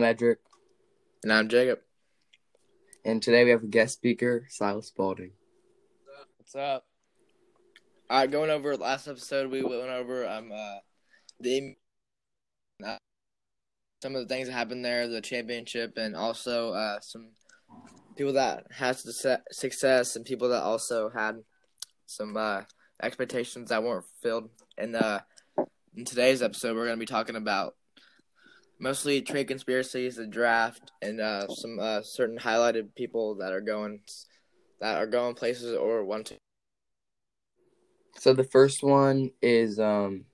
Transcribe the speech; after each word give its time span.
I'm 0.00 0.04
Edric, 0.04 0.38
And 1.22 1.30
I'm 1.30 1.50
Jacob. 1.50 1.80
and 3.04 3.22
today 3.22 3.44
we 3.44 3.50
have 3.50 3.64
a 3.64 3.66
guest 3.66 3.92
speaker, 3.92 4.46
Silas 4.48 4.86
Spalding. 4.86 5.32
What's 6.38 6.54
up? 6.54 6.86
All 8.08 8.20
right, 8.20 8.30
going 8.30 8.48
over 8.48 8.78
last 8.78 9.08
episode, 9.08 9.50
we 9.50 9.62
went 9.62 9.90
over 9.90 10.26
um 10.26 10.52
uh 10.54 10.78
the 11.38 11.74
uh, 12.82 12.96
some 14.02 14.16
of 14.16 14.26
the 14.26 14.34
things 14.34 14.48
that 14.48 14.54
happened 14.54 14.86
there, 14.86 15.06
the 15.06 15.20
championship, 15.20 15.98
and 15.98 16.16
also 16.16 16.72
uh 16.72 17.00
some 17.02 17.32
people 18.16 18.32
that 18.32 18.68
had 18.70 18.96
success 19.52 20.16
and 20.16 20.24
people 20.24 20.48
that 20.48 20.62
also 20.62 21.10
had 21.10 21.40
some 22.06 22.38
uh 22.38 22.62
expectations 23.02 23.68
that 23.68 23.82
weren't 23.82 24.06
filled. 24.22 24.48
And 24.78 24.96
uh 24.96 25.20
in 25.94 26.06
today's 26.06 26.40
episode, 26.40 26.74
we're 26.74 26.86
going 26.86 26.96
to 26.96 27.00
be 27.00 27.04
talking 27.04 27.36
about 27.36 27.74
mostly 28.80 29.22
trade 29.22 29.46
conspiracies, 29.46 30.16
the 30.16 30.26
draft, 30.26 30.90
and 31.02 31.20
uh 31.20 31.46
some 31.48 31.78
uh 31.78 32.02
certain 32.02 32.38
highlighted 32.38 32.94
people 32.96 33.36
that 33.36 33.52
are 33.52 33.60
going 33.60 34.00
that 34.80 34.96
are 34.96 35.06
going 35.06 35.34
places 35.34 35.74
or 35.76 36.04
want 36.04 36.26
to. 36.26 36.36
So 38.18 38.32
the 38.34 38.44
first 38.44 38.82
one 38.82 39.30
is 39.42 39.78
um 39.78 40.24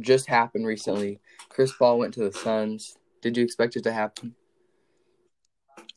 just 0.00 0.26
happened 0.26 0.66
recently. 0.66 1.20
Chris 1.48 1.72
Paul 1.72 1.98
went 1.98 2.14
to 2.14 2.20
the 2.20 2.32
Suns. 2.32 2.96
Did 3.20 3.36
you 3.36 3.44
expect 3.44 3.76
it 3.76 3.82
to 3.84 3.92
happen? 3.92 4.34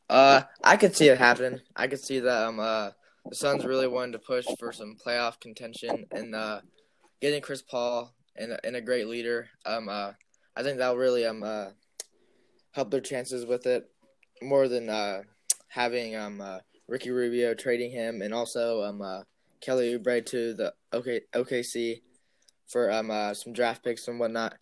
Uh, 0.09 0.41
I 0.63 0.77
could 0.77 0.95
see 0.95 1.08
it 1.08 1.17
happening. 1.17 1.61
I 1.75 1.88
could 1.88 1.99
see 1.99 2.20
that 2.20 2.44
um 2.44 2.59
uh 2.59 2.92
the 3.30 3.36
Suns 3.36 3.66
really 3.66 3.88
wanted 3.88 4.14
to 4.14 4.20
push 4.20 4.45
for 4.59 4.72
some 4.72 4.97
playoff 5.03 5.39
contention 5.39 6.05
and 6.11 6.36
uh 6.36 6.61
getting 7.22 7.42
Chris 7.42 7.61
Paul 7.61 8.14
and 8.36 8.52
a- 8.52 8.66
and 8.66 8.75
a 8.75 8.81
great 8.81 9.08
leader. 9.08 9.49
Um 9.66 9.88
uh 9.89 10.11
I 10.55 10.64
think 10.64 10.77
that'll 10.77 10.97
really 10.97 11.25
um 11.25 11.42
uh 11.44 11.70
help 12.73 12.91
their 12.91 13.02
chances 13.02 13.45
with 13.45 13.66
it 13.66 13.89
more 14.41 14.67
than 14.67 14.89
uh 14.89 15.21
having 15.69 16.16
um 16.16 16.41
uh 16.41 16.59
Ricky 16.88 17.11
Rubio 17.11 17.53
trading 17.53 17.91
him 17.91 18.21
and 18.21 18.33
also 18.33 18.83
um 18.83 19.02
uh 19.02 19.21
Kelly 19.61 19.97
Oubre 19.97 20.25
to 20.25 20.53
the 20.53 20.73
OK 20.91 21.21
OKC 21.33 22.02
for 22.67 22.91
um 22.91 23.09
uh 23.09 23.33
some 23.33 23.53
draft 23.53 23.83
picks 23.83 24.07
and 24.07 24.19
whatnot. 24.19 24.55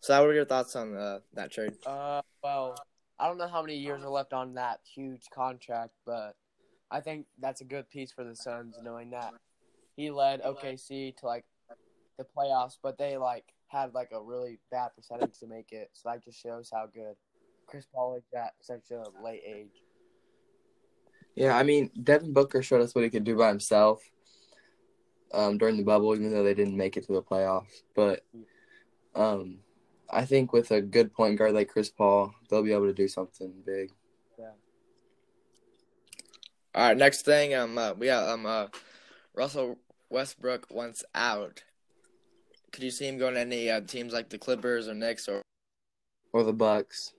So, 0.00 0.18
what 0.18 0.30
are 0.30 0.34
your 0.34 0.46
thoughts 0.46 0.74
on 0.76 0.96
uh, 0.96 1.18
that 1.34 1.52
trade? 1.52 1.74
Uh, 1.84 2.22
well, 2.42 2.74
I 3.18 3.26
don't 3.26 3.36
know 3.36 3.48
how 3.48 3.60
many 3.60 3.76
years 3.76 4.02
are 4.02 4.08
left 4.08 4.32
on 4.32 4.54
that 4.54 4.80
huge 4.94 5.28
contract, 5.32 5.90
but 6.06 6.36
I 6.90 7.00
think 7.00 7.26
that's 7.38 7.60
a 7.60 7.64
good 7.64 7.88
piece 7.90 8.10
for 8.10 8.24
the 8.24 8.34
Suns, 8.34 8.76
knowing 8.82 9.10
that 9.10 9.34
he 9.96 10.10
led 10.10 10.42
OKC 10.42 11.14
to 11.18 11.26
like 11.26 11.44
the 12.16 12.24
playoffs, 12.24 12.78
but 12.82 12.96
they 12.96 13.18
like 13.18 13.44
had 13.68 13.92
like 13.92 14.08
a 14.12 14.20
really 14.20 14.58
bad 14.70 14.88
percentage 14.96 15.38
to 15.40 15.46
make 15.46 15.70
it. 15.70 15.90
So 15.92 16.08
that 16.08 16.24
just 16.24 16.40
shows 16.40 16.70
how 16.72 16.86
good 16.86 17.14
Chris 17.70 17.86
Paul 17.94 18.16
is 18.16 18.24
at 18.36 18.52
such 18.60 18.90
a 18.90 19.04
late 19.22 19.42
age. 19.46 19.84
Yeah, 21.34 21.56
I 21.56 21.62
mean 21.62 21.90
Devin 22.02 22.32
Booker 22.32 22.62
showed 22.62 22.80
us 22.80 22.94
what 22.94 23.04
he 23.04 23.10
could 23.10 23.24
do 23.24 23.36
by 23.36 23.48
himself 23.48 24.02
um, 25.32 25.58
during 25.58 25.76
the 25.76 25.84
bubble, 25.84 26.14
even 26.14 26.32
though 26.32 26.42
they 26.42 26.54
didn't 26.54 26.76
make 26.76 26.96
it 26.96 27.06
to 27.06 27.12
the 27.12 27.22
playoffs. 27.22 27.82
But 27.94 28.24
um, 29.14 29.58
I 30.10 30.24
think 30.24 30.52
with 30.52 30.70
a 30.70 30.80
good 30.80 31.12
point 31.14 31.38
guard 31.38 31.54
like 31.54 31.68
Chris 31.68 31.88
Paul, 31.88 32.34
they'll 32.48 32.62
be 32.62 32.72
able 32.72 32.86
to 32.86 32.92
do 32.92 33.08
something 33.08 33.52
big. 33.64 33.90
Yeah. 34.38 34.50
All 36.74 36.88
right, 36.88 36.96
next 36.96 37.22
thing, 37.22 37.54
um, 37.54 37.78
uh, 37.78 37.92
we 37.94 38.06
got 38.06 38.28
um, 38.28 38.46
uh, 38.46 38.66
Russell 39.34 39.78
Westbrook 40.08 40.66
wants 40.70 41.04
out. 41.14 41.62
Could 42.72 42.84
you 42.84 42.90
see 42.90 43.06
him 43.06 43.18
going 43.18 43.34
to 43.34 43.40
any 43.40 43.70
uh, 43.70 43.80
teams 43.80 44.12
like 44.12 44.28
the 44.28 44.38
Clippers 44.38 44.88
or 44.88 44.94
Knicks 44.94 45.28
or? 45.28 45.42
Or 46.32 46.44
the 46.44 46.52
Bucks. 46.52 47.12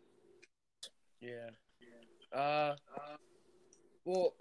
Yeah. 1.21 1.49
Uh, 2.37 2.75
well, 4.05 4.33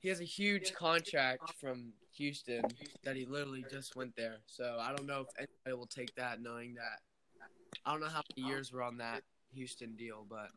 he 0.00 0.08
has 0.08 0.20
a 0.20 0.24
huge 0.24 0.74
contract 0.74 1.52
from 1.58 1.92
Houston 2.12 2.62
that 3.04 3.16
he 3.16 3.24
literally 3.24 3.64
just 3.70 3.96
went 3.96 4.14
there. 4.16 4.38
So 4.46 4.78
I 4.80 4.94
don't 4.94 5.06
know 5.06 5.22
if 5.22 5.28
anybody 5.38 5.78
will 5.78 5.86
take 5.86 6.14
that, 6.16 6.40
knowing 6.40 6.74
that. 6.74 7.00
I 7.84 7.92
don't 7.92 8.00
know 8.00 8.08
how 8.08 8.22
many 8.36 8.48
years 8.48 8.72
were 8.72 8.82
on 8.82 8.98
that 8.98 9.22
Houston 9.54 9.96
deal, 9.96 10.26
but 10.28 10.48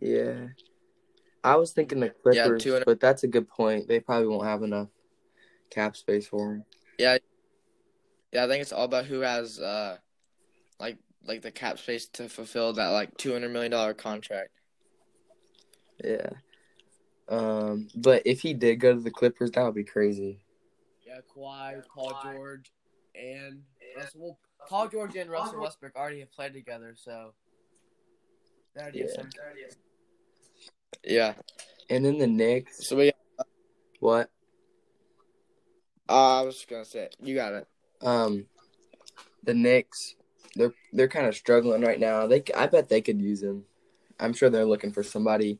Yeah. 0.00 0.48
I 1.44 1.56
was 1.56 1.72
thinking 1.72 2.00
the 2.00 2.14
Yeah, 2.32 2.44
Clippers, 2.44 2.62
200 2.62 2.84
but 2.84 3.00
that's 3.00 3.24
a 3.24 3.28
good 3.28 3.48
point. 3.48 3.88
They 3.88 3.98
probably 3.98 4.28
won't 4.28 4.44
have 4.44 4.62
enough 4.62 4.88
cap 5.70 5.96
space 5.96 6.28
for 6.28 6.54
him. 6.54 6.64
Yeah, 6.98 7.18
yeah, 8.32 8.44
I 8.44 8.48
think 8.48 8.62
it's 8.62 8.72
all 8.72 8.84
about 8.84 9.06
who 9.06 9.20
has 9.20 9.58
uh, 9.58 9.98
like 10.78 10.98
like 11.26 11.42
the 11.42 11.50
cap 11.50 11.78
space 11.78 12.06
to 12.06 12.28
fulfill 12.28 12.72
that 12.74 12.88
like 12.88 13.16
two 13.16 13.32
hundred 13.32 13.50
million 13.52 13.70
dollar 13.72 13.94
contract. 13.94 14.50
Yeah. 16.02 16.30
Um, 17.28 17.88
but 17.94 18.22
if 18.26 18.40
he 18.40 18.52
did 18.54 18.76
go 18.76 18.94
to 18.94 19.00
the 19.00 19.10
Clippers, 19.10 19.52
that 19.52 19.64
would 19.64 19.74
be 19.74 19.84
crazy. 19.84 20.40
yeah, 21.06 21.20
Kawhi, 21.34 21.82
Paul 21.94 22.20
George, 22.22 22.72
and 23.14 23.62
Russell. 23.96 24.20
Well, 24.20 24.38
Paul 24.68 24.88
George 24.88 25.16
and 25.16 25.30
Russell 25.30 25.60
Westbrook 25.60 25.96
already 25.96 26.20
have 26.20 26.32
played 26.32 26.52
together, 26.52 26.94
so 26.96 27.32
that 28.74 28.94
is 28.94 29.16
Yeah. 29.16 29.24
Yeah. 31.04 31.34
And 31.90 32.04
then 32.04 32.18
the 32.18 32.26
Knicks, 32.26 32.86
So 32.86 32.96
we. 32.96 33.12
what? 34.00 34.30
Uh, 36.08 36.40
I 36.40 36.42
was 36.42 36.56
just 36.56 36.68
gonna 36.68 36.84
say 36.84 37.08
you 37.20 37.34
got 37.34 37.52
it. 37.54 37.66
Um, 38.00 38.46
the 39.42 39.54
Knicks, 39.54 40.14
they're 40.54 40.74
they're 40.92 41.08
kind 41.08 41.26
of 41.26 41.34
struggling 41.34 41.82
right 41.82 42.00
now. 42.00 42.26
They, 42.26 42.42
I 42.56 42.66
bet 42.66 42.88
they 42.88 43.00
could 43.00 43.20
use 43.20 43.42
him. 43.42 43.64
I'm 44.20 44.32
sure 44.32 44.50
they're 44.50 44.64
looking 44.64 44.92
for 44.92 45.02
somebody 45.02 45.58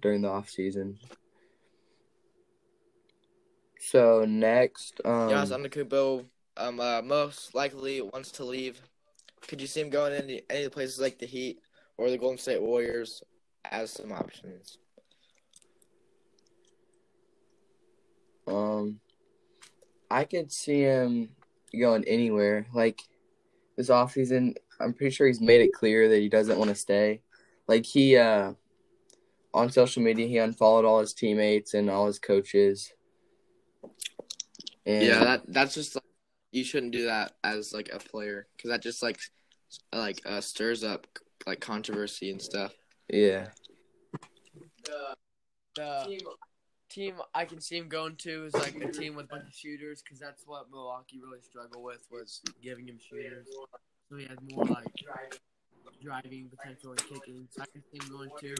during 0.00 0.22
the 0.22 0.28
off 0.28 0.50
season. 0.50 0.98
So 3.78 4.24
next, 4.26 5.00
um, 5.04 5.28
Giannis 5.28 5.52
Antetokounmpo, 5.52 6.24
um, 6.56 6.80
uh, 6.80 7.02
most 7.02 7.54
likely 7.54 8.00
wants 8.00 8.30
to 8.32 8.44
leave. 8.44 8.80
Could 9.46 9.60
you 9.60 9.66
see 9.66 9.82
him 9.82 9.90
going 9.90 10.14
any 10.14 10.42
any 10.48 10.68
places 10.68 10.98
like 10.98 11.18
the 11.18 11.26
Heat 11.26 11.60
or 11.98 12.10
the 12.10 12.18
Golden 12.18 12.38
State 12.38 12.62
Warriors 12.62 13.22
as 13.70 13.90
some 13.90 14.12
options? 14.12 14.78
um, 18.46 19.00
I 20.10 20.24
could 20.24 20.52
see 20.52 20.80
him 20.80 21.30
going 21.78 22.04
anywhere. 22.04 22.66
Like 22.72 23.02
this 23.76 23.90
off 23.90 24.12
season, 24.12 24.54
I'm 24.80 24.92
pretty 24.92 25.14
sure 25.14 25.26
he's 25.26 25.40
made 25.40 25.60
it 25.60 25.72
clear 25.72 26.08
that 26.08 26.18
he 26.18 26.28
doesn't 26.28 26.58
want 26.58 26.70
to 26.70 26.74
stay. 26.74 27.20
Like 27.66 27.84
he, 27.84 28.16
uh, 28.16 28.52
on 29.52 29.70
social 29.70 30.02
media, 30.02 30.26
he 30.26 30.38
unfollowed 30.38 30.84
all 30.84 31.00
his 31.00 31.14
teammates 31.14 31.74
and 31.74 31.88
all 31.88 32.06
his 32.06 32.18
coaches. 32.18 32.92
And 34.84 35.02
Yeah, 35.06 35.24
that 35.24 35.42
that's 35.48 35.74
just 35.74 35.94
like, 35.94 36.04
you 36.52 36.64
shouldn't 36.64 36.92
do 36.92 37.06
that 37.06 37.32
as 37.42 37.72
like 37.72 37.90
a 37.92 37.98
player 37.98 38.46
because 38.56 38.70
that 38.70 38.82
just 38.82 39.02
like 39.02 39.18
like 39.92 40.20
uh, 40.26 40.40
stirs 40.40 40.84
up 40.84 41.06
like 41.46 41.60
controversy 41.60 42.30
and 42.30 42.40
stuff. 42.40 42.72
yeah. 43.08 43.48
the 44.84 45.16
the 45.76 46.20
team 46.94 47.14
I 47.34 47.44
can 47.44 47.60
see 47.60 47.76
him 47.76 47.88
going 47.88 48.16
to 48.16 48.46
is 48.46 48.54
like 48.54 48.76
a 48.76 48.90
team 48.90 49.16
with 49.16 49.26
a 49.26 49.28
bunch 49.28 49.48
of 49.48 49.54
shooters 49.54 50.02
because 50.02 50.18
that's 50.18 50.44
what 50.46 50.70
Milwaukee 50.70 51.20
really 51.22 51.42
struggled 51.42 51.84
with 51.84 52.06
was 52.10 52.40
giving 52.62 52.88
him 52.88 52.98
shooters. 52.98 53.48
So 54.08 54.16
he 54.16 54.26
has 54.26 54.38
more 54.50 54.64
like 54.64 54.86
driving 56.02 56.50
potential 56.56 56.90
and 56.90 57.00
kicking. 57.00 57.48
So 57.50 57.62
I 57.62 57.66
can 57.66 57.82
see 57.90 58.06
him 58.06 58.16
going 58.16 58.30
to 58.40 58.54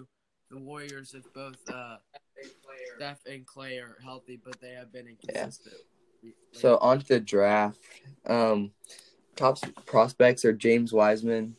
the 0.50 0.58
Warriors 0.58 1.14
if 1.14 1.32
both 1.32 1.56
uh, 1.72 1.96
Steph 2.96 3.20
and 3.26 3.46
Clay 3.46 3.78
are 3.78 3.96
healthy, 4.02 4.40
but 4.44 4.60
they 4.60 4.72
have 4.72 4.92
been 4.92 5.06
inconsistent. 5.06 5.76
So 6.52 6.78
on 6.78 7.00
to 7.00 7.06
the 7.06 7.20
draft. 7.20 7.78
Um, 8.26 8.72
top 9.36 9.58
prospects 9.86 10.44
are 10.44 10.52
James 10.52 10.92
Wiseman, 10.92 11.56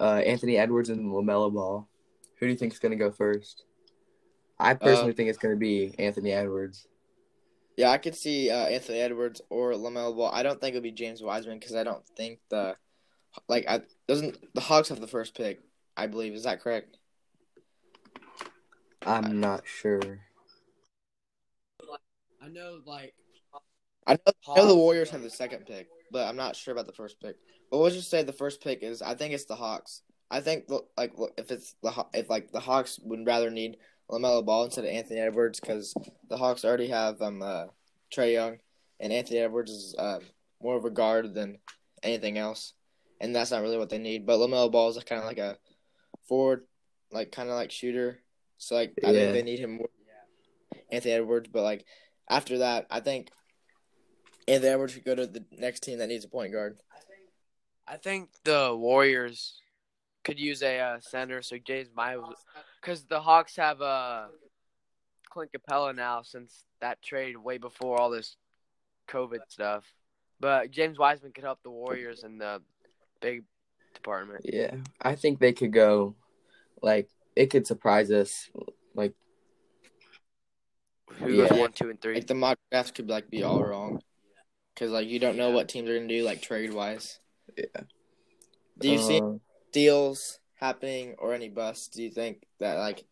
uh, 0.00 0.22
Anthony 0.24 0.56
Edwards, 0.56 0.88
and 0.88 1.12
Lamelo 1.12 1.52
Ball. 1.52 1.88
Who 2.38 2.46
do 2.46 2.52
you 2.52 2.58
think 2.58 2.72
is 2.72 2.78
going 2.78 2.92
to 2.92 2.98
go 2.98 3.10
first? 3.10 3.64
I 4.58 4.74
personally 4.74 5.12
think 5.12 5.28
it's 5.28 5.38
going 5.38 5.54
to 5.54 5.58
be 5.58 5.94
Anthony 5.98 6.32
Edwards. 6.32 6.86
Yeah, 7.76 7.90
I 7.90 7.98
could 7.98 8.14
see 8.14 8.50
uh, 8.50 8.66
Anthony 8.66 9.00
Edwards 9.00 9.40
or 9.50 9.72
Lamelo 9.72 10.16
Ball. 10.16 10.30
I 10.32 10.42
don't 10.42 10.60
think 10.60 10.76
it'll 10.76 10.82
be 10.82 10.92
James 10.92 11.22
Wiseman 11.22 11.58
because 11.58 11.74
I 11.74 11.82
don't 11.82 12.06
think 12.16 12.38
the 12.48 12.76
like 13.48 13.64
I 13.68 13.80
doesn't 14.06 14.38
the 14.54 14.60
Hawks 14.60 14.90
have 14.90 15.00
the 15.00 15.08
first 15.08 15.36
pick. 15.36 15.60
I 15.96 16.06
believe 16.06 16.34
is 16.34 16.44
that 16.44 16.60
correct? 16.60 16.96
I'm 19.04 19.40
not 19.40 19.62
sure. 19.66 20.20
I 22.40 22.48
know, 22.48 22.80
like 22.84 23.14
I 24.06 24.14
know, 24.14 24.32
I 24.48 24.56
know 24.56 24.66
the 24.66 24.76
Warriors 24.76 25.10
have 25.10 25.22
the 25.22 25.30
second 25.30 25.66
pick, 25.66 25.88
but 26.12 26.28
I'm 26.28 26.36
not 26.36 26.56
sure 26.56 26.72
about 26.72 26.86
the 26.86 26.92
first 26.92 27.20
pick. 27.20 27.36
But 27.70 27.78
we'll 27.78 27.90
just 27.90 28.10
say 28.10 28.22
the 28.22 28.32
first 28.32 28.62
pick 28.62 28.82
is. 28.82 29.02
I 29.02 29.14
think 29.14 29.34
it's 29.34 29.46
the 29.46 29.56
Hawks. 29.56 30.02
I 30.30 30.40
think 30.40 30.64
like 30.96 31.12
if 31.36 31.50
it's 31.50 31.74
the 31.82 32.06
if 32.12 32.28
like 32.28 32.52
the 32.52 32.60
Hawks 32.60 33.00
would 33.02 33.26
rather 33.26 33.50
need 33.50 33.78
Lamelo 34.10 34.44
Ball 34.44 34.64
instead 34.64 34.84
of 34.84 34.90
Anthony 34.90 35.20
Edwards 35.20 35.60
because 35.60 35.94
the 36.28 36.36
Hawks 36.36 36.64
already 36.64 36.88
have 36.88 37.20
um 37.22 37.42
uh, 37.42 37.66
Trae 38.14 38.32
Young, 38.32 38.58
and 39.00 39.12
Anthony 39.12 39.38
Edwards 39.38 39.70
is 39.70 39.94
uh, 39.98 40.20
more 40.62 40.76
of 40.76 40.84
a 40.84 40.90
guard 40.90 41.34
than 41.34 41.58
anything 42.02 42.38
else, 42.38 42.74
and 43.20 43.34
that's 43.34 43.50
not 43.50 43.62
really 43.62 43.78
what 43.78 43.90
they 43.90 43.98
need. 43.98 44.26
But 44.26 44.38
Lamelo 44.38 44.70
Ball 44.70 44.90
is 44.90 45.02
kind 45.04 45.20
of 45.20 45.26
like 45.26 45.38
a 45.38 45.58
forward, 46.28 46.66
like 47.10 47.32
kind 47.32 47.48
of 47.48 47.54
like 47.56 47.70
shooter. 47.70 48.20
So 48.58 48.74
like 48.74 48.94
I 49.04 49.12
Yeah. 49.12 49.18
think 49.20 49.32
they 49.32 49.42
need 49.42 49.58
him 49.60 49.72
more. 49.72 49.88
Anthony 50.90 51.14
Edwards, 51.14 51.48
but 51.52 51.62
like 51.62 51.86
after 52.28 52.58
that, 52.58 52.86
I 52.90 53.00
think 53.00 53.30
Anthony 54.46 54.72
Edwards 54.72 54.92
should 54.92 55.04
go 55.04 55.14
to 55.14 55.26
the 55.26 55.44
next 55.50 55.80
team 55.82 55.98
that 55.98 56.08
needs 56.08 56.24
a 56.24 56.28
point 56.28 56.52
guard. 56.52 56.78
I 57.86 57.96
think 57.96 58.30
the 58.44 58.74
Warriors 58.74 59.60
could 60.24 60.40
use 60.40 60.62
a 60.62 60.78
uh, 60.78 61.00
center, 61.00 61.42
so 61.42 61.56
James 61.64 61.88
Miles, 61.94 62.34
because 62.80 63.04
the 63.04 63.20
Hawks 63.20 63.56
have 63.56 63.80
uh, 63.82 64.24
Clint 65.30 65.50
Capela 65.52 65.94
now 65.94 66.22
since 66.22 66.64
that 66.80 67.02
trade 67.02 67.36
way 67.36 67.58
before 67.58 68.00
all 68.00 68.10
this 68.10 68.36
COVID 69.08 69.40
stuff. 69.48 69.84
But 70.40 70.70
James 70.70 70.98
Wiseman 70.98 71.32
could 71.32 71.44
help 71.44 71.62
the 71.62 71.70
Warriors 71.70 72.24
in 72.24 72.38
the 72.38 72.62
big 73.20 73.44
department. 73.94 74.40
Yeah, 74.44 74.76
I 75.00 75.14
think 75.14 75.38
they 75.38 75.52
could 75.52 75.72
go, 75.72 76.16
like 76.82 77.08
it 77.36 77.46
could 77.46 77.66
surprise 77.66 78.10
us. 78.10 78.50
Like 78.94 79.14
Who 81.18 81.36
goes 81.36 81.50
one, 81.50 81.72
two, 81.72 81.90
and 81.90 82.00
three? 82.00 82.14
Like 82.14 82.26
the 82.26 82.34
mock 82.34 82.58
drafts 82.70 82.92
could 82.92 83.08
like 83.08 83.30
be 83.30 83.42
all 83.42 83.62
wrong, 83.62 84.00
because 84.74 84.90
like 84.90 85.08
you 85.08 85.18
don't 85.18 85.36
know 85.36 85.50
what 85.50 85.68
teams 85.68 85.88
are 85.88 85.96
gonna 85.96 86.08
do 86.08 86.24
like 86.24 86.42
trade 86.42 86.72
wise. 86.72 87.20
Yeah. 87.56 87.82
Do 88.78 88.88
you 88.88 88.98
see 88.98 89.20
uh, 89.20 89.34
deals 89.74 90.38
happening 90.54 91.16
or 91.18 91.34
any 91.34 91.50
busts? 91.50 91.88
Do 91.88 92.02
you 92.02 92.10
think 92.10 92.46
that 92.60 92.78
like 92.78 93.04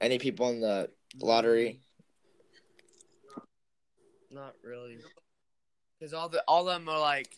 any 0.00 0.18
people 0.18 0.50
in 0.50 0.60
the 0.60 0.90
lottery? 1.20 1.80
Not 4.30 4.54
really, 4.62 4.98
because 5.98 6.14
all 6.14 6.28
the 6.28 6.44
all 6.46 6.68
of 6.68 6.78
them 6.78 6.88
are 6.88 7.00
like 7.00 7.34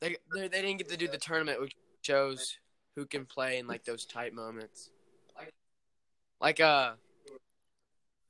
they 0.00 0.16
they 0.32 0.48
they 0.48 0.62
didn't 0.62 0.78
get 0.78 0.88
to 0.88 0.96
do 0.96 1.08
the 1.08 1.18
tournament, 1.18 1.60
which 1.60 1.74
shows 2.00 2.56
who 2.96 3.04
can 3.04 3.26
play 3.26 3.58
in 3.58 3.66
like 3.66 3.84
those 3.84 4.06
tight 4.06 4.32
moments. 4.32 4.88
Like 6.40 6.60
uh, 6.60 6.92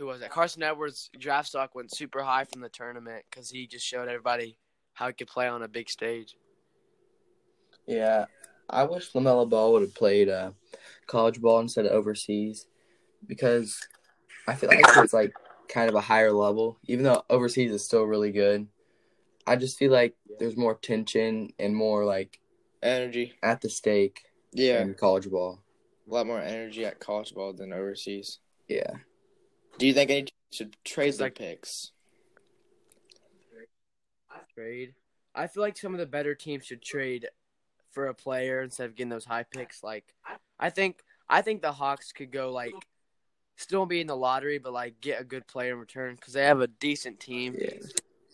who 0.00 0.06
was 0.06 0.22
it? 0.22 0.30
Carsen 0.30 0.64
Edwards 0.64 1.10
draft 1.16 1.48
stock 1.48 1.76
went 1.76 1.94
super 1.94 2.22
high 2.22 2.44
from 2.44 2.62
the 2.62 2.68
tournament 2.68 3.24
because 3.30 3.50
he 3.50 3.68
just 3.68 3.86
showed 3.86 4.08
everybody 4.08 4.56
how 4.94 5.06
he 5.06 5.12
could 5.12 5.28
play 5.28 5.46
on 5.46 5.62
a 5.62 5.68
big 5.68 5.88
stage. 5.88 6.34
yeah, 7.86 8.24
I 8.70 8.84
wish 8.84 9.12
Lamelo 9.12 9.48
Ball 9.48 9.72
would 9.72 9.82
have 9.82 9.94
played 9.94 10.28
uh, 10.28 10.52
college 11.06 11.40
ball 11.40 11.60
instead 11.60 11.86
of 11.86 11.92
overseas, 11.92 12.66
because 13.26 13.78
I 14.46 14.54
feel 14.54 14.68
like 14.70 14.80
it's 14.96 15.12
like 15.12 15.32
kind 15.68 15.88
of 15.88 15.94
a 15.94 16.00
higher 16.00 16.32
level. 16.32 16.78
Even 16.86 17.04
though 17.04 17.22
overseas 17.28 17.72
is 17.72 17.84
still 17.84 18.04
really 18.04 18.32
good, 18.32 18.66
I 19.46 19.56
just 19.56 19.78
feel 19.78 19.90
like 19.92 20.14
there's 20.38 20.56
more 20.56 20.74
tension 20.74 21.52
and 21.58 21.74
more 21.74 22.04
like 22.04 22.40
Energy, 22.82 23.34
at 23.42 23.60
the 23.60 23.68
stake 23.68 24.22
yeah, 24.52 24.80
in 24.80 24.94
college 24.94 25.28
ball. 25.30 25.60
a 26.08 26.14
lot 26.14 26.26
more 26.26 26.40
energy 26.40 26.84
at 26.84 26.98
college 26.98 27.34
ball 27.34 27.52
than 27.52 27.72
overseas. 27.72 28.38
Yeah. 28.68 28.90
Do 29.78 29.86
you 29.86 29.92
think 29.94 30.10
any 30.10 30.26
should 30.50 30.76
trade 30.84 31.08
It's 31.08 31.18
their 31.18 31.26
like- 31.26 31.34
picks? 31.34 31.92
Trade. 34.54 34.94
I 35.34 35.46
feel 35.46 35.62
like 35.62 35.76
some 35.76 35.94
of 35.94 36.00
the 36.00 36.06
better 36.06 36.34
teams 36.34 36.66
should 36.66 36.82
trade 36.82 37.28
for 37.90 38.06
a 38.06 38.14
player 38.14 38.62
instead 38.62 38.86
of 38.86 38.94
getting 38.94 39.10
those 39.10 39.24
high 39.24 39.44
picks. 39.44 39.82
Like, 39.82 40.14
I 40.58 40.70
think 40.70 41.02
I 41.28 41.42
think 41.42 41.62
the 41.62 41.72
Hawks 41.72 42.12
could 42.12 42.30
go 42.30 42.50
like 42.50 42.74
still 43.56 43.86
be 43.86 44.00
in 44.00 44.06
the 44.06 44.16
lottery, 44.16 44.58
but 44.58 44.72
like 44.72 45.00
get 45.00 45.20
a 45.20 45.24
good 45.24 45.46
player 45.46 45.72
in 45.72 45.78
return 45.78 46.14
because 46.14 46.32
they 46.32 46.44
have 46.44 46.60
a 46.60 46.66
decent 46.66 47.20
team. 47.20 47.54
Yeah. 47.58 47.70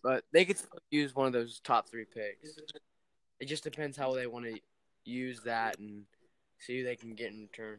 But 0.03 0.25
they 0.33 0.45
could 0.45 0.59
still 0.59 0.79
use 0.91 1.15
one 1.15 1.27
of 1.27 1.33
those 1.33 1.61
top 1.61 1.89
three 1.89 2.05
picks. 2.05 2.59
It 3.41 3.47
just 3.47 3.65
depends 3.65 3.97
how 3.97 4.15
they 4.15 4.27
want 4.27 4.47
to 4.47 4.59
use 5.05 5.41
that 5.41 5.79
and 5.79 6.05
see 6.59 6.79
who 6.79 6.85
they 6.85 6.97
can 6.97 7.15
get 7.15 7.33
in 7.33 7.43
return. 7.43 7.79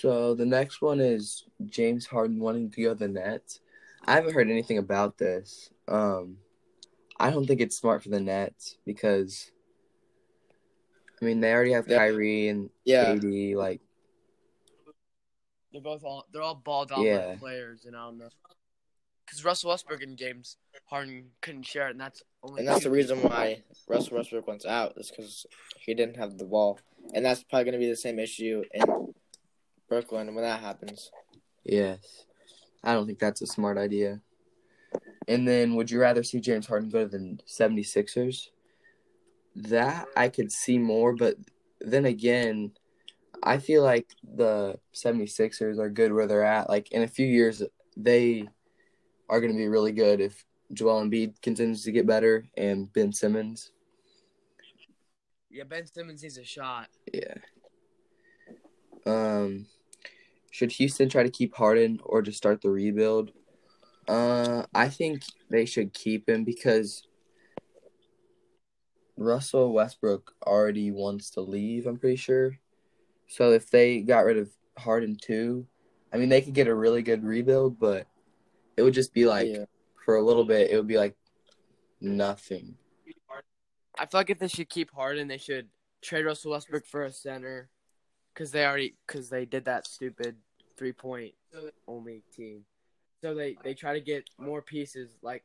So 0.00 0.34
the 0.34 0.46
next 0.46 0.82
one 0.82 1.00
is 1.00 1.44
James 1.66 2.06
Harden 2.06 2.38
wanting 2.38 2.70
to 2.70 2.82
go 2.82 2.88
to 2.94 2.98
the 2.98 3.08
Nets. 3.08 3.60
I 4.06 4.14
haven't 4.14 4.34
heard 4.34 4.50
anything 4.50 4.78
about 4.78 5.18
this. 5.18 5.70
Um, 5.86 6.38
I 7.18 7.30
don't 7.30 7.46
think 7.46 7.60
it's 7.60 7.76
smart 7.76 8.02
for 8.02 8.08
the 8.08 8.20
Nets 8.20 8.76
because, 8.86 9.50
I 11.20 11.24
mean, 11.24 11.40
they 11.40 11.52
already 11.52 11.72
have 11.72 11.86
Yeah. 11.88 11.98
Kyrie 11.98 12.48
and 12.48 12.70
Yeah, 12.84 13.12
AD. 13.12 13.54
Like, 13.54 13.80
They're 15.72 15.80
both 15.80 16.02
all 16.02 16.26
they're 16.32 16.42
all 16.42 16.54
ball 16.56 16.84
dominant 16.86 17.28
Yeah. 17.34 17.36
players, 17.36 17.84
and 17.84 17.94
I 17.96 18.06
don't 18.06 18.18
know 18.18 18.28
because 19.24 19.44
Russell 19.44 19.70
Westbrook 19.70 20.02
and 20.02 20.16
James 20.16 20.56
Harden 20.86 21.30
couldn't 21.40 21.62
share 21.62 21.86
it, 21.86 21.92
and 21.92 22.00
that's 22.00 22.22
only 22.42 22.60
and 22.60 22.68
that's 22.68 22.82
the 22.82 22.90
reason 22.90 23.22
why 23.22 23.62
Russell 23.86 24.16
Westbrook 24.16 24.48
went 24.48 24.66
out 24.66 24.94
is 24.96 25.10
because 25.10 25.46
he 25.78 25.94
didn't 25.94 26.16
have 26.16 26.36
the 26.36 26.44
ball, 26.44 26.80
and 27.14 27.24
that's 27.24 27.44
probably 27.44 27.64
going 27.64 27.74
to 27.74 27.78
be 27.78 27.88
the 27.88 27.94
same 27.96 28.18
issue 28.18 28.64
in 28.74 29.14
Brooklyn 29.88 30.34
when 30.34 30.42
that 30.42 30.60
happens. 30.60 31.12
yes, 31.62 32.24
I 32.82 32.94
don't 32.94 33.06
think 33.06 33.20
that's 33.20 33.42
a 33.42 33.46
smart 33.46 33.78
idea. 33.78 34.20
And 35.28 35.46
then, 35.46 35.76
would 35.76 35.92
you 35.92 36.00
rather 36.00 36.24
see 36.24 36.40
James 36.40 36.66
Harden 36.66 36.88
go 36.90 37.04
to 37.04 37.08
the 37.08 37.38
76ers? 37.46 38.48
That 39.68 40.08
I 40.16 40.28
could 40.28 40.50
see 40.50 40.78
more, 40.78 41.14
but 41.14 41.36
then 41.80 42.06
again, 42.06 42.72
I 43.42 43.58
feel 43.58 43.82
like 43.82 44.06
the 44.22 44.78
76ers 44.94 45.78
are 45.78 45.90
good 45.90 46.12
where 46.12 46.26
they're 46.26 46.44
at. 46.44 46.68
Like 46.68 46.92
in 46.92 47.02
a 47.02 47.08
few 47.08 47.26
years, 47.26 47.62
they 47.96 48.48
are 49.28 49.40
going 49.40 49.52
to 49.52 49.58
be 49.58 49.68
really 49.68 49.92
good 49.92 50.20
if 50.20 50.44
Joel 50.72 51.02
Embiid 51.02 51.40
continues 51.42 51.82
to 51.84 51.92
get 51.92 52.06
better 52.06 52.46
and 52.56 52.92
Ben 52.92 53.12
Simmons. 53.12 53.72
Yeah, 55.50 55.64
Ben 55.64 55.86
Simmons 55.86 56.22
needs 56.22 56.38
a 56.38 56.44
shot. 56.44 56.88
Yeah. 57.12 57.34
Um, 59.04 59.66
should 60.50 60.72
Houston 60.72 61.08
try 61.08 61.22
to 61.22 61.30
keep 61.30 61.54
Harden 61.54 62.00
or 62.04 62.22
just 62.22 62.38
start 62.38 62.60
the 62.60 62.70
rebuild? 62.70 63.32
Uh, 64.06 64.64
I 64.74 64.88
think 64.88 65.22
they 65.50 65.64
should 65.64 65.92
keep 65.92 66.28
him 66.28 66.44
because 66.44 67.06
Russell 69.20 69.72
Westbrook 69.74 70.32
already 70.46 70.90
wants 70.90 71.30
to 71.32 71.42
leave. 71.42 71.86
I'm 71.86 71.98
pretty 71.98 72.16
sure. 72.16 72.58
So 73.28 73.52
if 73.52 73.70
they 73.70 74.00
got 74.00 74.24
rid 74.24 74.38
of 74.38 74.48
Harden 74.78 75.16
too, 75.20 75.66
I 76.12 76.16
mean 76.16 76.30
they 76.30 76.40
could 76.40 76.54
get 76.54 76.66
a 76.66 76.74
really 76.74 77.02
good 77.02 77.22
rebuild, 77.22 77.78
but 77.78 78.06
it 78.76 78.82
would 78.82 78.94
just 78.94 79.12
be 79.12 79.26
like 79.26 79.48
yeah. 79.48 79.66
for 80.04 80.16
a 80.16 80.22
little 80.22 80.44
bit, 80.44 80.70
it 80.70 80.76
would 80.76 80.88
be 80.88 80.96
like 80.96 81.16
nothing. 82.00 82.76
I 83.98 84.06
feel 84.06 84.20
like 84.20 84.30
if 84.30 84.38
they 84.38 84.48
should 84.48 84.70
keep 84.70 84.90
Harden, 84.90 85.28
they 85.28 85.36
should 85.36 85.68
trade 86.00 86.24
Russell 86.24 86.52
Westbrook 86.52 86.86
for 86.86 87.04
a 87.04 87.12
center, 87.12 87.68
because 88.32 88.50
they 88.50 88.64
already 88.64 88.96
because 89.06 89.28
they 89.28 89.44
did 89.44 89.66
that 89.66 89.86
stupid 89.86 90.36
three 90.78 90.92
point 90.94 91.34
only 91.86 92.22
team. 92.34 92.64
So 93.22 93.34
they 93.34 93.58
they 93.62 93.74
try 93.74 93.92
to 93.92 94.00
get 94.00 94.24
more 94.38 94.62
pieces 94.62 95.18
like 95.22 95.44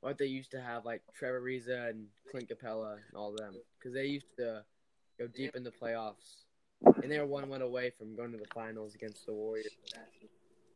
what 0.00 0.18
they 0.18 0.26
used 0.26 0.50
to 0.52 0.60
have, 0.60 0.84
like 0.84 1.02
Trevor 1.18 1.40
Ariza 1.40 1.90
and 1.90 2.06
Clint 2.30 2.48
Capela 2.48 2.94
and 2.94 3.16
all 3.16 3.34
them, 3.34 3.54
because 3.78 3.94
they 3.94 4.06
used 4.06 4.26
to 4.38 4.62
go 5.18 5.26
deep 5.26 5.56
in 5.56 5.64
the 5.64 5.72
playoffs, 5.72 6.44
and 7.02 7.10
they 7.10 7.18
were 7.18 7.26
one 7.26 7.48
win 7.48 7.62
away 7.62 7.90
from 7.98 8.14
going 8.14 8.32
to 8.32 8.38
the 8.38 8.48
finals 8.54 8.94
against 8.94 9.26
the 9.26 9.32
Warriors. 9.32 9.66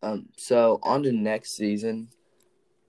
Um, 0.02 0.28
so 0.36 0.80
on 0.82 1.02
to 1.02 1.12
next 1.12 1.56
season. 1.56 2.08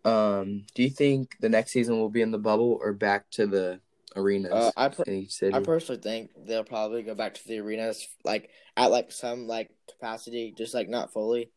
Um, 0.04 0.66
do 0.74 0.84
you 0.84 0.90
think 0.90 1.36
the 1.42 1.50
next 1.50 1.72
season 1.72 2.00
will 2.00 2.10
be 2.10 2.22
in 2.22 2.32
the 2.32 2.40
bubble 2.40 2.80
or 2.82 2.94
back 2.94 3.30
to 3.32 3.46
the 3.46 3.80
arenas 4.16 4.52
Uh, 4.52 4.72
I 4.76 4.90
per- 4.90 5.04
in 5.04 5.14
each 5.14 5.34
city? 5.34 5.54
I 5.54 5.60
personally 5.60 6.02
think 6.02 6.32
they'll 6.46 6.64
probably 6.64 7.04
go 7.04 7.14
back 7.14 7.36
to 7.36 7.48
the 7.48 7.60
arenas, 7.60 8.08
like 8.24 8.50
at 8.78 8.88
like 8.88 9.12
some 9.12 9.48
like 9.48 9.70
capacity, 9.90 10.54
just 10.58 10.74
like 10.74 10.90
not 10.90 11.14
fully, 11.14 11.52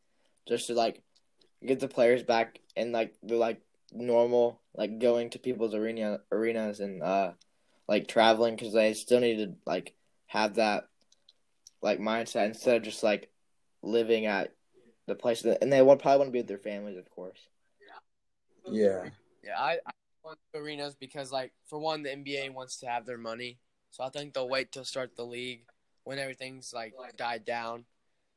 just 0.46 0.66
to 0.66 0.74
like 0.74 1.00
get 1.64 1.80
the 1.80 1.88
players 1.88 2.22
back 2.22 2.58
and 2.76 2.92
like 2.92 3.14
the 3.22 3.36
like 3.36 3.62
normal, 3.94 4.60
like 4.74 4.98
going 4.98 5.30
to 5.30 5.38
people's 5.38 5.74
arena 5.74 6.20
arenas 6.32 6.80
and 6.80 7.02
uh 7.02 7.32
like 7.88 8.08
traveling 8.08 8.56
because 8.56 8.72
they 8.72 8.92
still 8.94 9.20
need 9.20 9.36
to 9.36 9.54
like 9.66 9.94
have 10.26 10.54
that 10.54 10.88
like 11.82 11.98
mindset 11.98 12.46
instead 12.46 12.76
of 12.76 12.82
just 12.82 13.02
like 13.02 13.30
living 13.82 14.26
at 14.26 14.52
the 15.06 15.14
place 15.14 15.42
that, 15.42 15.62
and 15.62 15.72
they 15.72 15.82
want 15.82 16.00
probably 16.00 16.18
want 16.18 16.28
to 16.28 16.32
be 16.32 16.38
with 16.38 16.48
their 16.48 16.58
families, 16.58 16.96
of 16.96 17.08
course. 17.10 17.40
yeah. 18.70 19.08
Yeah, 19.44 19.58
I, 19.58 19.72
I 19.86 19.92
want 20.24 20.38
arenas 20.54 20.94
because, 20.94 21.30
like, 21.30 21.52
for 21.66 21.78
one, 21.78 22.02
the 22.02 22.10
NBA 22.10 22.50
wants 22.52 22.78
to 22.78 22.86
have 22.86 23.04
their 23.04 23.18
money, 23.18 23.58
so 23.90 24.02
I 24.02 24.08
think 24.08 24.32
they'll 24.32 24.48
wait 24.48 24.72
to 24.72 24.84
start 24.84 25.16
the 25.16 25.26
league 25.26 25.66
when 26.04 26.18
everything's 26.18 26.72
like 26.72 26.94
died 27.16 27.44
down. 27.44 27.84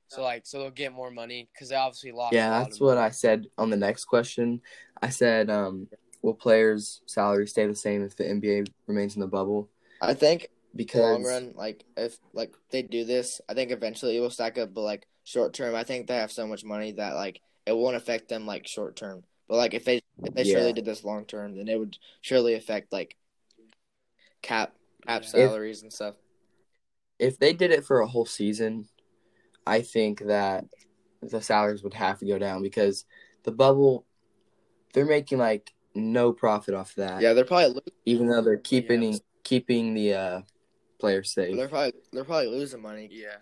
So 0.09 0.21
like, 0.21 0.45
so 0.45 0.59
they'll 0.59 0.71
get 0.71 0.93
more 0.93 1.11
money 1.11 1.49
because 1.53 1.69
they 1.69 1.75
obviously 1.75 2.11
lost. 2.11 2.35
Yeah, 2.35 2.49
a 2.49 2.51
lot 2.53 2.67
that's 2.67 2.79
of 2.79 2.81
what. 2.81 2.97
I 2.97 3.09
said 3.11 3.47
on 3.57 3.69
the 3.69 3.77
next 3.77 4.05
question. 4.05 4.61
I 5.01 5.09
said, 5.09 5.49
um, 5.49 5.87
will 6.21 6.33
players' 6.33 7.01
salaries 7.05 7.51
stay 7.51 7.67
the 7.67 7.75
same 7.75 8.03
if 8.03 8.15
the 8.15 8.27
NBA 8.27 8.63
remains 8.87 9.15
in 9.15 9.21
the 9.21 9.27
bubble? 9.27 9.69
I 10.01 10.13
think 10.13 10.49
Because 10.75 10.93
long 10.93 11.23
run, 11.23 11.53
like 11.55 11.83
if 11.95 12.17
like 12.33 12.53
they 12.71 12.81
do 12.81 13.03
this, 13.05 13.41
I 13.49 13.53
think 13.53 13.71
eventually 13.71 14.17
it 14.17 14.19
will 14.19 14.29
stack 14.29 14.57
up. 14.57 14.73
But 14.73 14.81
like 14.81 15.07
short 15.23 15.53
term, 15.53 15.75
I 15.75 15.83
think 15.83 16.07
they 16.07 16.15
have 16.17 16.31
so 16.31 16.47
much 16.47 16.63
money 16.63 16.91
that 16.93 17.15
like 17.15 17.41
it 17.65 17.75
won't 17.75 17.95
affect 17.95 18.29
them 18.29 18.45
like 18.45 18.67
short 18.67 18.95
term. 18.95 19.23
But 19.47 19.57
like 19.57 19.73
if 19.73 19.85
they 19.85 20.01
if 20.23 20.33
they 20.33 20.43
Yeah. 20.43 20.53
surely 20.53 20.73
did 20.73 20.85
this 20.85 21.03
long 21.03 21.25
term, 21.25 21.55
then 21.57 21.67
it 21.67 21.79
would 21.79 21.97
surely 22.21 22.53
affect 22.55 22.91
like 22.91 23.15
cap 24.41 24.73
cap 25.05 25.23
salaries 25.25 25.81
and 25.83 25.93
stuff. 25.93 26.15
if 27.19 27.39
they 27.39 27.53
did 27.53 27.71
it 27.71 27.85
for 27.85 27.99
a 27.99 28.07
whole 28.07 28.25
season, 28.25 28.87
I 29.67 29.81
think 29.81 30.21
that 30.21 30.65
the 31.21 31.41
salaries 31.41 31.83
would 31.83 31.93
have 31.93 32.19
to 32.19 32.25
go 32.25 32.37
down 32.39 32.61
because 32.61 33.05
the 33.43 33.51
bubble, 33.51 34.05
they're 34.93 35.05
making 35.05 35.37
like 35.39 35.73
no 35.95 36.31
profit 36.31 36.73
off 36.73 36.95
that. 36.95 37.21
Yeah, 37.21 37.33
they're 37.33 37.45
probably 37.45 37.73
lo- 37.75 37.81
Even 38.05 38.27
though 38.27 38.41
they're 38.41 38.57
keeping 38.57 39.19
keeping 39.43 39.93
the 39.93 40.13
uh, 40.13 40.41
players 40.99 41.31
safe. 41.31 41.55
they're 41.55 41.67
probably 41.67 41.93
they're 42.11 42.23
probably 42.23 42.47
losing 42.47 42.81
money. 42.81 43.09
Yeah. 43.11 43.37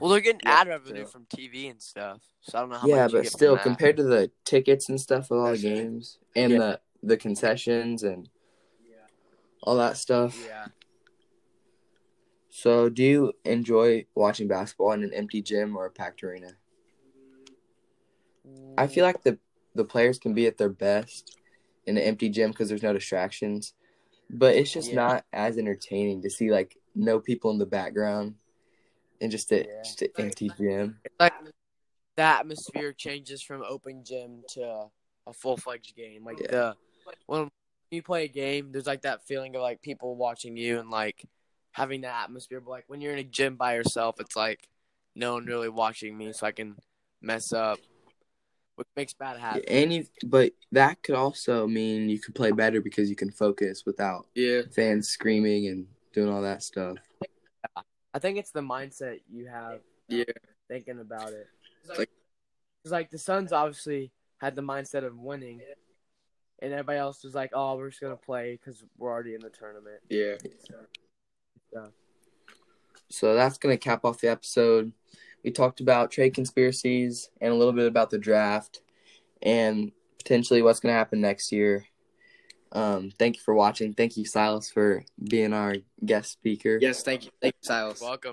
Well, 0.00 0.10
they're 0.10 0.20
getting 0.20 0.40
Yeah, 0.44 0.60
ad 0.60 0.68
revenue 0.68 1.02
true. 1.02 1.06
from 1.06 1.26
TV 1.26 1.70
and 1.70 1.80
stuff, 1.80 2.20
so 2.40 2.58
I 2.58 2.60
don't 2.62 2.70
know 2.70 2.78
how 2.78 2.88
yeah, 2.88 3.02
much 3.02 3.12
you 3.12 3.18
but 3.18 3.22
get 3.22 3.32
from 3.32 3.38
still, 3.38 3.54
that. 3.54 3.62
compared 3.62 3.96
to 3.98 4.02
the 4.02 4.30
tickets 4.44 4.88
and 4.88 5.00
stuff 5.00 5.30
of 5.30 5.38
all 5.38 5.44
the 5.44 5.50
That's 5.52 5.60
true. 5.62 5.70
games 5.70 6.18
and 6.34 6.52
Yeah. 6.52 6.58
the 6.58 6.80
the 7.02 7.16
concessions 7.16 8.02
and 8.02 8.28
all 9.62 9.76
that 9.76 9.96
stuff. 9.96 10.36
Yeah. 10.46 10.66
So, 12.50 12.88
do 12.88 13.02
you 13.02 13.32
enjoy 13.44 14.06
watching 14.14 14.48
basketball 14.48 14.92
in 14.92 15.04
an 15.04 15.14
empty 15.14 15.40
gym 15.40 15.76
or 15.76 15.86
a 15.86 15.90
packed 15.90 16.22
arena? 16.24 16.56
I 18.76 18.86
feel 18.88 19.04
like 19.04 19.22
the 19.22 19.38
the 19.74 19.84
players 19.84 20.18
can 20.18 20.34
be 20.34 20.46
at 20.46 20.58
their 20.58 20.68
best 20.68 21.36
in 21.86 21.96
an 21.96 22.02
empty 22.02 22.28
gym 22.28 22.50
because 22.50 22.68
there's 22.68 22.82
no 22.82 22.92
distractions, 22.92 23.74
but 24.28 24.56
it's 24.56 24.72
just 24.72 24.90
Yeah. 24.90 24.96
not 24.96 25.24
as 25.32 25.58
entertaining 25.58 26.22
to 26.22 26.30
see 26.30 26.50
like 26.50 26.76
no 26.94 27.20
people 27.20 27.50
in 27.52 27.58
the 27.58 27.66
background 27.66 28.34
and 29.20 29.30
just 29.30 29.52
a 29.52 29.64
Yeah. 29.64 29.82
just 29.82 30.02
an 30.02 30.08
empty 30.18 30.50
gym. 30.58 30.98
Like 31.20 31.34
the 32.16 32.22
atmosphere 32.22 32.92
changes 32.92 33.42
from 33.42 33.62
open 33.62 34.04
gym 34.04 34.42
to 34.54 34.90
a 35.26 35.32
full 35.32 35.56
fledged 35.56 35.94
game. 35.94 36.24
Like 36.24 36.38
Yeah. 36.38 36.50
the 36.50 36.76
when 37.26 37.48
you 37.90 38.02
play 38.02 38.24
a 38.24 38.28
game, 38.28 38.72
there's 38.72 38.86
like 38.86 39.02
that 39.02 39.26
feeling 39.26 39.54
of 39.54 39.62
like 39.62 39.82
people 39.82 40.16
watching 40.16 40.56
you 40.56 40.80
and 40.80 40.90
like 40.90 41.24
having 41.72 42.02
that 42.02 42.24
atmosphere. 42.24 42.60
But 42.60 42.70
like 42.70 42.84
when 42.88 43.00
you're 43.00 43.12
in 43.12 43.18
a 43.18 43.24
gym 43.24 43.56
by 43.56 43.74
yourself, 43.76 44.20
it's 44.20 44.36
like 44.36 44.68
no 45.14 45.34
one 45.34 45.46
really 45.46 45.68
watching 45.68 46.16
me, 46.16 46.32
so 46.32 46.46
I 46.46 46.52
can 46.52 46.76
mess 47.20 47.52
up, 47.52 47.78
which 48.76 48.88
makes 48.96 49.12
bad 49.14 49.38
habits. 49.38 49.70
And 49.70 49.92
you, 49.92 50.06
but 50.24 50.52
that 50.72 51.02
could 51.02 51.14
also 51.14 51.66
mean 51.66 52.08
you 52.08 52.18
can 52.20 52.32
play 52.32 52.52
better 52.52 52.80
because 52.80 53.10
you 53.10 53.16
can 53.16 53.30
focus 53.30 53.84
without 53.84 54.26
Yeah, 54.34 54.62
fans 54.74 55.08
screaming 55.08 55.66
and 55.68 55.86
doing 56.12 56.28
all 56.28 56.42
that 56.42 56.62
stuff. 56.62 56.98
I 58.12 58.18
think 58.18 58.38
it's 58.38 58.50
the 58.50 58.60
mindset 58.60 59.20
you 59.30 59.46
have 59.46 59.80
yeah. 60.08 60.24
thinking 60.68 60.98
about 61.00 61.32
it. 61.32 61.46
Like- 61.88 62.10
Because 62.82 62.92
like 62.92 63.10
the 63.10 63.18
Suns 63.18 63.52
obviously 63.52 64.10
had 64.38 64.56
the 64.56 64.62
mindset 64.62 65.04
of 65.04 65.16
winning, 65.16 65.60
and 66.60 66.72
everybody 66.72 66.98
else 66.98 67.22
was 67.22 67.34
like, 67.34 67.50
"Oh, 67.52 67.76
we're 67.76 67.90
just 67.90 68.00
gonna 68.00 68.16
play 68.16 68.52
because 68.52 68.82
we're 68.96 69.10
already 69.10 69.34
in 69.34 69.40
the 69.42 69.50
tournament." 69.50 70.00
Yeah. 71.72 71.86
So 73.08 73.34
that's 73.34 73.58
going 73.58 73.76
to 73.76 73.78
cap 73.78 74.04
off 74.04 74.20
the 74.20 74.30
episode. 74.30 74.92
We 75.44 75.50
talked 75.50 75.80
about 75.80 76.10
trade 76.10 76.34
conspiracies 76.34 77.30
and 77.40 77.52
a 77.52 77.56
little 77.56 77.72
bit 77.72 77.86
about 77.86 78.10
the 78.10 78.18
draft 78.18 78.82
and 79.42 79.90
potentially 80.18 80.62
what's 80.62 80.80
going 80.80 80.92
to 80.92 80.98
happen 80.98 81.20
next 81.20 81.50
year. 81.50 81.86
Um, 82.72 83.10
thank 83.18 83.36
you 83.36 83.42
for 83.42 83.54
watching. 83.54 83.94
Thank 83.94 84.16
you, 84.16 84.24
Silas, 84.24 84.70
for 84.70 85.04
being 85.28 85.52
our 85.52 85.76
guest 86.04 86.30
speaker. 86.30 86.78
Yes, 86.80 87.02
thank 87.02 87.24
you, 87.24 87.30
thank 87.40 87.54
you, 87.54 87.66
Silas. 87.66 88.00
Welcome. 88.00 88.28